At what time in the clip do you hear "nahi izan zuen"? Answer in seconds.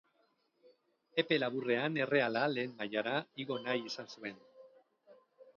3.67-4.45